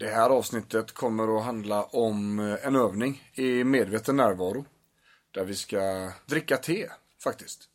Det 0.00 0.10
här 0.10 0.30
avsnittet 0.30 0.92
kommer 0.92 1.38
att 1.38 1.44
handla 1.44 1.84
om 1.84 2.38
eh, 2.38 2.66
en 2.66 2.76
övning 2.76 3.30
i 3.34 3.64
medveten 3.64 4.16
närvaro. 4.16 4.64
Där 5.30 5.44
vi 5.44 5.54
ska 5.54 6.12
dricka 6.26 6.56
te, 6.56 6.88
faktiskt. 7.22 7.68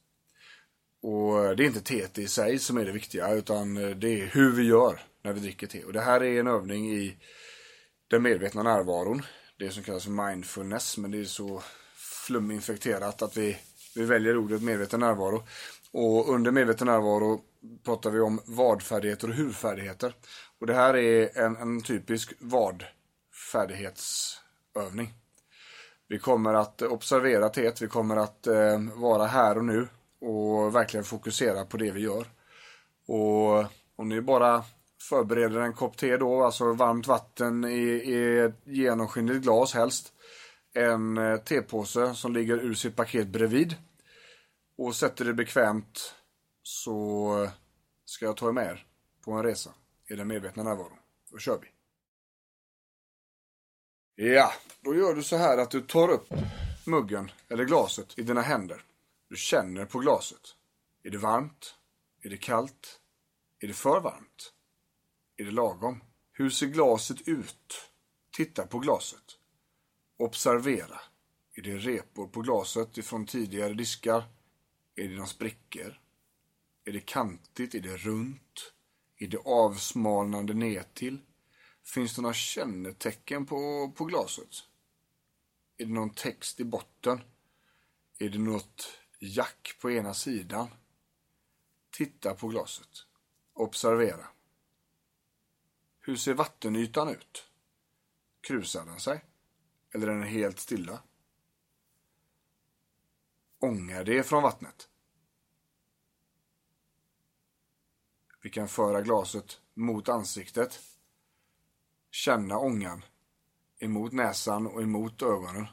Och 1.02 1.46
eh, 1.46 1.52
det 1.52 1.64
är 1.64 1.68
inte 1.68 1.82
teet 1.82 2.18
i 2.18 2.28
sig 2.28 2.60
som 2.60 2.78
är 2.78 2.86
det 2.86 2.92
viktiga, 2.92 3.34
utan 3.34 3.78
eh, 3.78 3.90
det 3.90 4.22
är 4.22 4.26
hur 4.26 4.52
vi 4.52 4.64
gör 4.64 5.02
när 5.24 5.34
vi 5.34 5.40
dricker 5.40 5.68
te. 5.68 5.84
Och 5.84 5.94
det 5.94 6.02
här 6.02 6.24
är 6.24 6.40
en 6.40 6.48
övning 6.48 6.92
i 6.92 7.18
den 8.08 8.24
medvetna 8.24 8.64
närvaron. 8.64 9.22
Det 9.60 9.70
som 9.70 9.84
kallas 9.84 10.04
för 10.04 10.30
mindfulness, 10.30 10.98
men 10.98 11.12
det 11.12 11.20
är 11.20 11.26
så 11.26 11.64
fluminfekterat 11.96 13.22
att 13.22 13.38
vi, 13.38 13.58
vi 13.96 14.06
väljer 14.06 14.38
ordet 14.38 14.62
medveten 14.62 15.00
närvaro. 15.00 15.44
Och 15.92 16.30
under 16.30 16.52
medveten 16.52 16.88
närvaro 16.88 17.42
pratar 17.86 18.10
vi 18.10 18.20
om 18.20 18.42
vadfärdigheter 18.46 19.30
och 19.30 19.36
hurfärdigheter. 19.36 20.16
Och 20.60 20.68
det 20.68 20.74
här 20.74 20.96
är 20.96 21.38
en, 21.38 21.56
en 21.56 21.82
typisk 21.82 22.34
vadfärdighetsövning. 22.40 25.14
Vi 26.08 26.20
kommer 26.20 26.54
att 26.54 26.82
observera 26.82 27.50
teet, 27.50 27.82
vi 27.82 27.88
kommer 27.88 28.18
att 28.18 28.48
eh, 28.48 28.80
vara 28.96 29.26
här 29.26 29.58
och 29.58 29.66
nu 29.66 29.88
och 30.22 30.76
verkligen 30.76 31.04
fokusera 31.04 31.66
på 31.66 31.78
det 31.78 31.92
vi 31.92 32.02
gör. 32.02 32.28
Och 33.08 33.66
om 33.96 34.10
ni 34.10 34.22
bara 34.22 34.64
förbereder 35.10 35.60
en 35.60 35.74
kopp 35.74 35.98
te 35.98 36.18
då, 36.18 36.44
alltså 36.44 36.74
varmt 36.74 37.08
vatten 37.08 37.66
i, 37.66 38.02
i 38.06 38.40
ett 38.40 38.62
genomskinligt 38.64 39.44
glas 39.44 39.74
helst. 39.74 40.14
En 40.74 41.18
eh, 41.18 41.38
tepåse 41.38 42.14
som 42.14 42.34
ligger 42.34 42.58
ur 42.58 42.74
sitt 42.74 42.96
paket 42.96 43.28
bredvid. 43.28 43.76
Och 44.78 44.96
sätter 44.96 45.26
det 45.26 45.34
bekvämt 45.34 46.14
så 46.64 47.50
ska 48.06 48.26
jag 48.26 48.38
ta 48.38 48.48
er 48.48 48.52
med 48.52 48.72
er 48.72 48.88
på 49.22 49.32
en 49.32 49.44
resa 49.44 49.74
i 50.08 50.16
den 50.16 50.28
medvetna 50.28 50.64
närvaron. 50.64 51.00
Då 51.32 51.38
kör 51.38 51.60
vi. 51.62 51.68
Ja, 54.16 54.54
då 54.82 54.96
gör 54.96 55.16
du 55.16 55.24
så 55.24 55.38
här 55.38 55.58
att 55.58 55.72
du 55.72 55.82
tar 55.82 56.10
upp 56.10 56.30
muggen 56.86 57.32
eller 57.48 57.66
glaset 57.66 58.20
i 58.20 58.24
dina 58.24 58.42
händer. 58.42 58.82
Du 59.30 59.36
känner 59.36 59.86
på 59.86 60.00
glaset. 60.00 60.56
Är 61.04 61.10
det 61.10 61.18
varmt? 61.18 61.76
Är 62.22 62.30
det 62.30 62.38
kallt? 62.38 63.00
Är 63.60 63.68
det 63.68 63.74
för 63.74 64.00
varmt? 64.00 64.54
Är 65.38 65.44
det 65.44 65.52
lagom? 65.52 66.04
Hur 66.32 66.50
ser 66.50 66.68
glaset 66.68 67.28
ut? 67.28 67.92
Titta 68.32 68.68
på 68.68 68.80
glaset. 68.80 69.38
Observera. 70.18 71.00
Är 71.54 71.62
det 71.62 71.78
repor 71.78 72.28
på 72.28 72.42
glaset 72.42 72.98
ifrån 72.98 73.26
tidigare 73.26 73.74
diskar? 73.74 74.24
Är 74.96 75.08
det 75.08 75.16
några 75.16 75.28
sprickor? 75.28 76.00
Är 76.86 76.92
det 76.92 77.00
kantigt? 77.00 77.76
Är 77.76 77.80
det 77.80 77.98
runt? 77.98 78.74
Är 79.18 79.28
det 79.28 79.38
avsmalnande 79.38 80.54
nedtill? 80.54 81.22
Finns 81.84 82.16
det 82.16 82.22
några 82.22 82.34
kännetecken 82.34 83.46
på, 83.46 83.92
på 83.96 84.06
glaset? 84.06 84.64
Är 85.78 85.86
det 85.86 85.94
någon 85.94 86.14
text 86.14 86.60
i 86.60 86.64
botten? 86.64 87.22
Är 88.20 88.30
det 88.30 88.40
något 88.40 89.00
jack 89.20 89.78
på 89.82 89.92
ena 89.92 90.14
sidan? 90.14 90.68
Titta 91.92 92.36
på 92.36 92.48
glaset. 92.48 93.06
Observera. 93.54 94.28
Hur 96.00 96.16
ser 96.16 96.34
vattenytan 96.34 97.10
ut? 97.10 97.52
Krusar 98.42 98.86
den 98.86 99.00
sig? 99.00 99.26
Eller 99.94 100.08
är 100.08 100.14
den 100.14 100.24
helt 100.24 100.60
stilla? 100.60 101.04
Ångar 103.60 104.04
det 104.04 104.24
från 104.24 104.44
vattnet? 104.44 104.90
Vi 108.46 108.52
kan 108.52 108.68
föra 108.68 109.02
glaset 109.02 109.62
mot 109.74 110.10
ansiktet. 110.10 110.80
Känna 112.12 112.58
ångan 112.58 113.06
emot 113.80 114.12
näsan 114.12 114.68
och 114.68 114.82
emot 114.82 115.22
ögonen. 115.22 115.68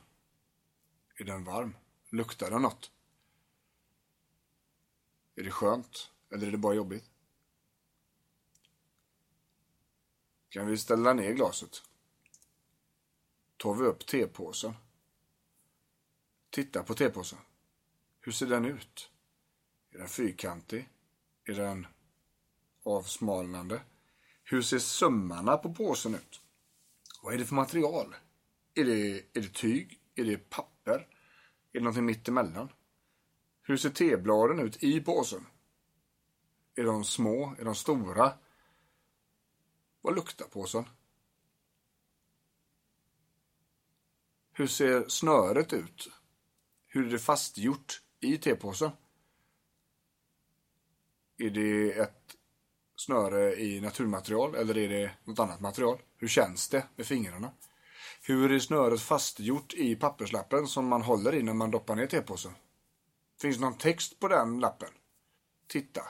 Är 1.18 1.24
den 1.24 1.44
varm? 1.44 1.76
Luktar 2.10 2.50
den 2.50 2.62
något? 2.62 2.90
Är 5.34 5.42
det 5.42 5.50
skönt? 5.50 6.10
Eller 6.30 6.46
är 6.46 6.50
det 6.50 6.58
bara 6.58 6.74
jobbigt? 6.74 7.10
Kan 10.48 10.66
vi 10.66 10.78
ställa 10.78 11.12
ner 11.12 11.32
glaset? 11.32 11.82
Tar 13.56 13.74
vi 13.74 13.84
upp 13.84 14.06
tepåsen? 14.06 14.74
Titta 16.50 16.82
på 16.82 16.94
tepåsen. 16.94 17.38
Hur 18.20 18.32
ser 18.32 18.46
den 18.46 18.64
ut? 18.64 19.10
Är 19.90 19.98
den 19.98 20.08
fyrkantig? 20.08 20.88
Är 21.44 21.54
den 21.54 21.86
avsmalnande? 22.84 23.80
Hur 24.44 24.62
ser 24.62 24.78
sömmarna 24.78 25.56
på 25.56 25.74
påsen 25.74 26.14
ut? 26.14 26.40
Vad 27.22 27.34
är 27.34 27.38
det 27.38 27.46
för 27.46 27.54
material? 27.54 28.14
Är 28.74 28.84
det, 28.84 29.18
är 29.18 29.40
det 29.40 29.54
tyg? 29.54 30.00
Är 30.14 30.24
det 30.24 30.50
papper? 30.50 31.08
Är 31.72 31.78
det 31.78 31.80
någonting 31.80 32.04
mittemellan? 32.04 32.68
Hur 33.62 33.76
ser 33.76 33.90
tebladen 33.90 34.58
ut 34.58 34.82
i 34.82 35.00
påsen? 35.00 35.46
Är 36.74 36.84
de 36.84 37.04
små? 37.04 37.54
Är 37.58 37.64
de 37.64 37.74
stora? 37.74 38.32
Vad 40.00 40.14
luktar 40.14 40.46
påsen? 40.46 40.84
Hur 44.52 44.66
ser 44.66 45.08
snöret 45.08 45.72
ut? 45.72 46.10
Hur 46.86 47.06
är 47.06 47.10
det 47.10 47.18
fastgjort 47.18 48.02
i 48.20 48.38
tepåsen? 48.38 48.90
Är 51.36 51.50
det 51.50 51.92
ett 51.92 52.21
snöre 53.04 53.54
i 53.54 53.80
naturmaterial 53.80 54.54
eller 54.54 54.78
är 54.78 54.88
det 54.88 55.10
något 55.24 55.38
annat 55.38 55.60
material? 55.60 55.98
Hur 56.16 56.28
känns 56.28 56.68
det 56.68 56.86
med 56.96 57.06
fingrarna? 57.06 57.52
Hur 58.22 58.52
är 58.52 58.58
snöret 58.58 59.00
fastgjort 59.00 59.74
i 59.74 59.96
papperslappen 59.96 60.66
som 60.66 60.86
man 60.86 61.02
håller 61.02 61.34
i 61.34 61.42
när 61.42 61.54
man 61.54 61.70
doppar 61.70 61.96
ner 61.96 62.06
tepåsen? 62.06 62.52
Finns 63.40 63.56
det 63.56 63.62
någon 63.62 63.78
text 63.78 64.20
på 64.20 64.28
den 64.28 64.60
lappen? 64.60 64.88
Titta, 65.66 66.02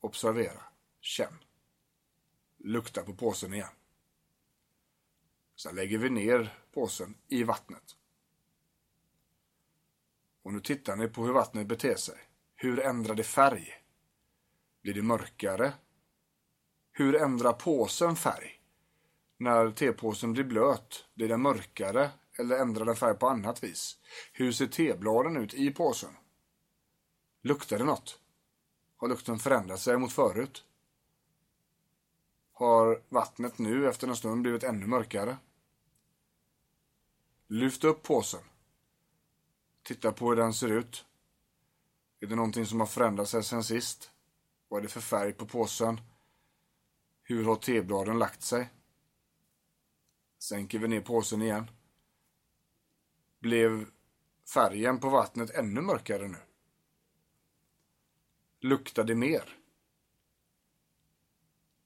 observera, 0.00 0.62
känn. 1.00 1.38
Lukta 2.58 3.02
på 3.02 3.14
påsen 3.14 3.54
igen. 3.54 3.74
Sen 5.56 5.74
lägger 5.74 5.98
vi 5.98 6.10
ner 6.10 6.58
påsen 6.74 7.14
i 7.28 7.42
vattnet. 7.42 7.96
Och 10.42 10.52
nu 10.52 10.60
tittar 10.60 10.96
ni 10.96 11.08
på 11.08 11.24
hur 11.24 11.32
vattnet 11.32 11.66
beter 11.66 11.94
sig. 11.94 12.18
Hur 12.54 12.80
ändrar 12.80 13.14
det 13.14 13.24
färg? 13.24 13.74
Blir 14.82 14.94
det 14.94 15.02
mörkare 15.02 15.72
hur 16.98 17.16
ändrar 17.16 17.52
påsen 17.52 18.16
färg? 18.16 18.60
När 19.38 19.70
tepåsen 19.70 20.32
blir 20.32 20.44
blöt, 20.44 21.06
blir 21.14 21.28
den 21.28 21.42
mörkare 21.42 22.10
eller 22.38 22.56
ändrar 22.56 22.84
den 22.84 22.96
färg 22.96 23.18
på 23.18 23.28
annat 23.28 23.64
vis? 23.64 23.96
Hur 24.32 24.52
ser 24.52 24.66
tebladen 24.66 25.36
ut 25.36 25.54
i 25.54 25.70
påsen? 25.70 26.16
Luktar 27.42 27.78
det 27.78 27.84
något? 27.84 28.20
Har 28.96 29.08
lukten 29.08 29.38
förändrat 29.38 29.80
sig 29.80 29.98
mot 29.98 30.12
förut? 30.12 30.64
har 32.58 33.02
vattnet 33.08 33.58
nu 33.58 33.88
efter 33.88 34.08
en 34.08 34.16
stund 34.16 34.42
blivit 34.42 34.62
ännu 34.62 34.86
mörkare. 34.86 35.36
Lyft 37.46 37.84
upp 37.84 38.02
påsen. 38.02 38.40
Titta 39.82 40.12
på 40.12 40.28
hur 40.28 40.36
den 40.36 40.54
ser 40.54 40.68
ut. 40.68 41.04
Är 42.20 42.26
det 42.26 42.36
någonting 42.36 42.66
som 42.66 42.80
har 42.80 42.86
förändrat 42.86 43.28
sig 43.28 43.44
sen 43.44 43.64
sist? 43.64 44.10
Vad 44.68 44.78
är 44.78 44.82
det 44.82 44.88
för 44.88 45.00
färg 45.00 45.32
på 45.32 45.46
påsen? 45.46 46.00
Hur 47.28 47.44
har 47.44 47.56
tebladen 47.56 48.18
lagt 48.18 48.42
sig? 48.42 48.68
Sänker 50.38 50.78
vi 50.78 50.88
ner 50.88 51.00
påsen 51.00 51.42
igen. 51.42 51.70
Blev 53.38 53.90
färgen 54.54 55.00
på 55.00 55.08
vattnet 55.08 55.50
ännu 55.50 55.80
mörkare 55.80 56.28
nu? 56.28 56.38
Luktar 58.60 59.04
det 59.04 59.14
mer? 59.14 59.58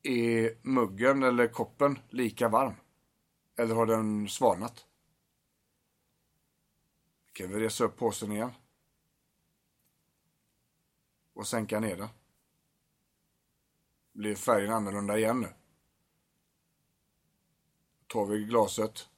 Är 0.02 0.58
muggen 0.62 1.22
eller 1.22 1.48
koppen 1.48 1.98
lika 2.08 2.48
varm? 2.48 2.74
Eller 3.56 3.74
har 3.74 3.86
den 3.86 4.28
svalnat? 4.28 4.86
Kan 7.32 7.50
vi 7.50 7.60
resa 7.60 7.84
upp 7.84 7.96
påsen 7.96 8.32
igen? 8.32 8.52
Och 11.32 11.46
sänka 11.46 11.80
ner 11.80 11.96
den. 11.96 12.08
Blir 14.12 14.34
färgen 14.34 14.72
annorlunda 14.72 15.18
igen 15.18 15.40
nu? 15.40 15.48
Tar 18.06 18.26
vi 18.26 18.44
glaset, 18.44 19.08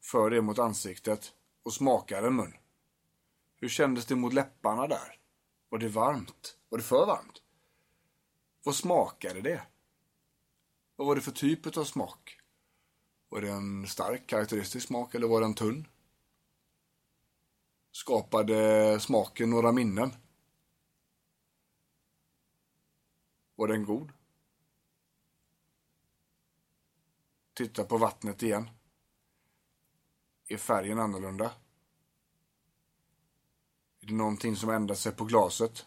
för 0.00 0.30
det 0.30 0.42
mot 0.42 0.58
ansiktet 0.58 1.34
och 1.62 1.72
smakar 1.72 2.22
en 2.22 2.36
mun. 2.36 2.54
Hur 3.56 3.68
kändes 3.68 4.06
det 4.06 4.16
mot 4.16 4.32
läpparna 4.32 4.86
där? 4.86 5.18
Var 5.68 5.78
det 5.78 5.88
varmt? 5.88 6.58
Var 6.68 6.78
det 6.78 6.84
för 6.84 7.06
varmt? 7.06 7.42
Vad 8.64 8.74
smakade 8.74 9.40
det? 9.40 9.66
Vad 10.96 11.06
var 11.06 11.14
det 11.14 11.20
för 11.20 11.32
typ 11.32 11.76
av 11.76 11.84
smak? 11.84 12.38
Var 13.28 13.40
det 13.40 13.50
en 13.50 13.86
stark 13.86 14.26
karaktäristisk 14.26 14.86
smak 14.86 15.14
eller 15.14 15.28
var 15.28 15.40
den 15.40 15.54
tunn? 15.54 15.88
Skapade 17.92 19.00
smaken 19.00 19.50
några 19.50 19.72
minnen? 19.72 20.10
Var 23.54 23.68
den 23.68 23.84
god? 23.84 24.12
Titta 27.62 27.84
på 27.84 27.98
vattnet 27.98 28.42
igen. 28.42 28.70
Är 30.46 30.56
färgen 30.56 30.98
annorlunda? 30.98 31.52
Är 34.00 34.06
det 34.06 34.14
någonting 34.14 34.56
som 34.56 34.70
ändrar 34.70 34.94
sig 34.94 35.12
på 35.12 35.24
glaset? 35.24 35.86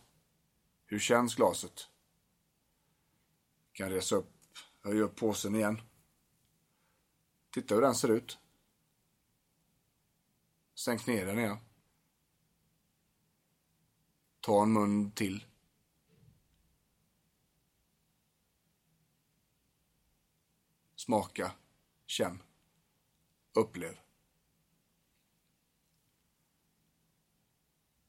Hur 0.86 1.00
känns 1.00 1.36
glaset? 1.36 1.90
Kan 3.72 3.90
resa 3.90 4.16
upp, 4.16 4.30
höja 4.84 5.04
upp 5.04 5.16
påsen 5.16 5.56
igen. 5.56 5.82
Titta 7.50 7.76
hur 7.76 7.82
den 7.82 7.96
ser 7.96 8.10
ut. 8.10 8.40
Sänk 10.76 11.08
ner 11.08 11.26
den 11.26 11.40
igen. 11.40 11.58
Ta 14.40 14.64
en 14.64 14.74
mun 14.74 15.12
till. 15.12 15.46
Smaka. 20.96 21.52
Känn. 22.06 22.44
Upplev. 23.54 24.00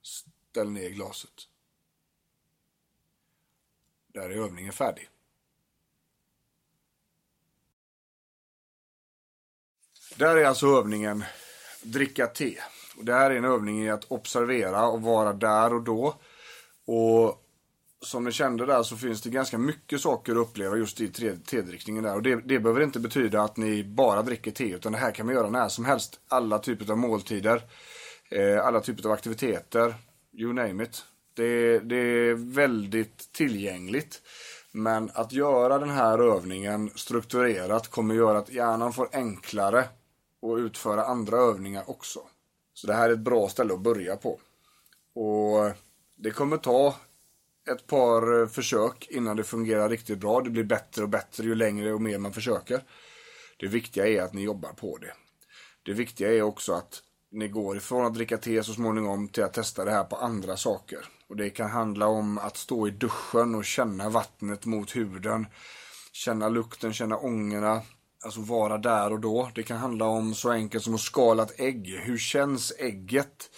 Ställ 0.03 0.71
ner 0.71 0.91
glaset. 0.91 1.49
Där 4.07 4.31
är 4.31 4.37
övningen 4.37 4.73
färdig. 4.73 5.11
Där 10.17 10.37
är 10.37 10.45
alltså 10.45 10.67
övningen 10.67 11.25
dricka 11.83 12.27
te. 12.27 12.59
Och 12.97 13.05
det 13.05 13.13
här 13.13 13.31
är 13.31 13.37
en 13.37 13.45
övning 13.45 13.85
i 13.85 13.91
att 13.91 14.05
observera 14.05 14.87
och 14.87 15.03
vara 15.03 15.33
där 15.33 15.75
och 15.75 15.83
då. 15.83 16.15
Och 16.85 17.46
som 18.07 18.25
ni 18.25 18.33
kände 18.33 18.67
där 18.67 18.83
så 18.83 18.97
finns 18.97 19.23
det 19.23 19.31
ganska 19.31 19.59
mycket 19.59 20.01
saker 20.01 20.33
att 20.33 20.39
uppleva 20.39 20.77
just 20.77 21.01
i 21.01 21.09
tedrickningen 21.47 22.05
där. 22.05 22.15
Och 22.15 22.23
det, 22.23 22.35
det 22.35 22.59
behöver 22.59 22.83
inte 22.83 23.01
betyda 23.01 23.43
att 23.43 23.57
ni 23.57 23.85
bara 23.85 24.23
dricker 24.23 24.51
te 24.51 24.65
utan 24.65 24.93
det 24.93 24.99
här 24.99 25.13
kan 25.13 25.27
man 25.27 25.35
göra 25.35 25.51
när 25.51 25.69
som 25.69 25.85
helst. 25.85 26.21
Alla 26.29 26.59
typer 26.59 26.93
av 26.93 26.99
måltider, 26.99 27.63
eh, 28.31 28.67
alla 28.67 28.81
typer 28.81 29.07
av 29.07 29.13
aktiviteter, 29.13 29.95
you 30.33 30.53
name 30.53 30.85
it. 30.85 31.05
Det, 31.35 31.79
det 31.79 31.97
är 31.97 32.35
väldigt 32.35 33.33
tillgängligt. 33.33 34.23
Men 34.73 35.11
att 35.15 35.33
göra 35.33 35.79
den 35.79 35.91
här 35.91 36.19
övningen 36.19 36.91
strukturerat 36.95 37.89
kommer 37.89 38.15
göra 38.15 38.39
att 38.39 38.53
hjärnan 38.53 38.93
får 38.93 39.09
enklare 39.13 39.81
att 40.43 40.59
utföra 40.59 41.05
andra 41.05 41.37
övningar 41.37 41.91
också. 41.91 42.21
Så 42.75 42.87
det 42.87 42.95
här 42.95 43.09
är 43.09 43.13
ett 43.13 43.19
bra 43.19 43.49
ställe 43.49 43.75
att 43.75 43.81
börja 43.81 44.17
på. 44.17 44.39
Och 45.15 45.73
det 46.17 46.31
kommer 46.31 46.57
ta 46.57 46.95
ett 47.73 47.87
par 47.87 48.41
eh, 48.41 48.49
försök 48.49 49.07
innan 49.11 49.37
det 49.37 49.45
fungerar 49.45 49.89
riktigt 49.89 50.19
bra. 50.19 50.41
Det 50.41 50.51
blir 50.51 50.65
bättre 50.65 51.03
och 51.03 51.09
bättre 51.09 51.45
ju 51.45 51.55
längre 51.55 51.93
och 51.93 52.03
mer 52.03 52.19
man 52.19 52.33
försöker. 52.33 52.83
Det 53.57 53.67
viktiga 53.67 54.07
är 54.07 54.23
att 54.23 54.33
ni 54.33 54.43
jobbar 54.43 54.73
på 54.73 54.99
det. 54.99 55.13
Det 55.83 55.93
viktiga 55.93 56.33
är 56.33 56.43
också 56.43 56.73
att 56.73 57.03
ni 57.31 57.49
går 57.49 57.77
ifrån 57.77 58.07
att 58.07 58.15
dricka 58.15 58.39
te 58.39 58.63
så 58.63 58.73
småningom 58.73 59.29
till 59.29 59.45
att 59.45 59.55
testa 59.55 59.85
det 59.85 59.91
här 59.91 60.05
på 60.05 60.17
andra 60.17 60.57
saker. 60.57 60.99
Och 61.29 61.37
det 61.37 61.51
kan 61.51 61.71
handla 61.71 62.07
om 62.07 62.39
att 62.39 62.57
stå 62.57 62.89
i 62.89 62.91
duschen 62.91 63.55
och 63.55 63.65
känna 63.65 64.09
vattnet 64.09 64.65
mot 64.67 64.97
huden. 64.97 65.47
Känna 66.13 66.49
lukten, 66.49 66.93
känna 66.93 67.17
ångorna. 67.17 67.83
Alltså 68.25 68.41
vara 68.41 68.79
där 68.79 69.13
och 69.13 69.21
då. 69.21 69.51
Det 69.55 69.63
kan 69.63 69.77
handla 69.77 70.05
om 70.05 70.35
så 70.35 70.51
enkelt 70.51 70.85
som 70.85 70.95
att 70.95 71.01
skala 71.01 71.43
ett 71.43 71.61
ägg. 71.61 72.01
Hur 72.03 72.19
känns 72.19 72.73
ägget? 72.79 73.51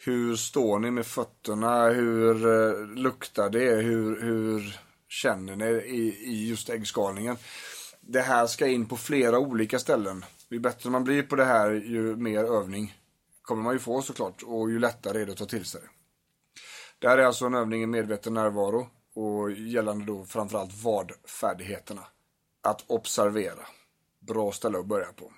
Hur 0.00 0.36
står 0.36 0.78
ni 0.78 0.90
med 0.90 1.06
fötterna? 1.06 1.88
Hur 1.88 2.46
eh, 2.46 2.86
luktar 2.86 3.50
det? 3.50 3.74
Hur, 3.74 4.22
hur 4.22 4.80
känner 5.08 5.56
ni 5.56 5.64
i, 5.64 6.08
i 6.24 6.48
just 6.48 6.70
äggskalningen? 6.70 7.36
Det 8.00 8.20
här 8.20 8.46
ska 8.46 8.66
in 8.66 8.86
på 8.86 8.96
flera 8.96 9.38
olika 9.38 9.78
ställen. 9.78 10.24
Ju 10.50 10.58
bättre 10.58 10.90
man 10.90 11.04
blir 11.04 11.22
på 11.22 11.36
det 11.36 11.44
här, 11.44 11.70
ju 11.70 12.16
mer 12.16 12.44
övning 12.44 12.94
kommer 13.42 13.62
man 13.62 13.72
ju 13.72 13.78
få 13.78 14.02
såklart. 14.02 14.42
Och 14.42 14.70
ju 14.70 14.78
lättare 14.78 15.22
är 15.22 15.26
det 15.26 15.32
att 15.32 15.38
ta 15.38 15.46
till 15.46 15.64
sig 15.64 15.80
det. 15.80 15.88
Det 16.98 17.08
här 17.08 17.18
är 17.18 17.24
alltså 17.24 17.46
en 17.46 17.54
övning 17.54 17.82
i 17.82 17.86
medveten 17.86 18.34
närvaro 18.34 18.88
och 19.14 19.52
gällande 19.52 20.04
då 20.04 20.24
framförallt 20.24 20.82
vad-färdigheterna. 20.82 22.04
Att 22.62 22.84
observera. 22.86 23.66
Bra 24.20 24.52
ställe 24.52 24.78
att 24.78 24.86
börja 24.86 25.12
på. 25.12 25.32